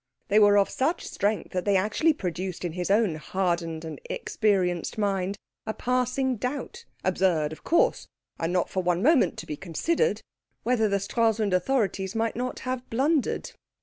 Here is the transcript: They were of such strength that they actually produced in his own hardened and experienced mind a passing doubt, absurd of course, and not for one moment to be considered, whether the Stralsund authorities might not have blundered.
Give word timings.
They 0.29 0.39
were 0.39 0.57
of 0.57 0.67
such 0.67 1.05
strength 1.07 1.51
that 1.51 1.63
they 1.63 1.75
actually 1.75 2.13
produced 2.13 2.65
in 2.65 2.71
his 2.71 2.89
own 2.89 3.17
hardened 3.17 3.85
and 3.85 4.01
experienced 4.09 4.97
mind 4.97 5.37
a 5.67 5.75
passing 5.75 6.37
doubt, 6.37 6.85
absurd 7.03 7.53
of 7.53 7.63
course, 7.63 8.07
and 8.39 8.51
not 8.51 8.67
for 8.67 8.81
one 8.81 9.03
moment 9.03 9.37
to 9.37 9.45
be 9.45 9.55
considered, 9.55 10.23
whether 10.63 10.89
the 10.89 10.99
Stralsund 10.99 11.53
authorities 11.53 12.15
might 12.15 12.35
not 12.35 12.61
have 12.61 12.89
blundered. 12.89 13.51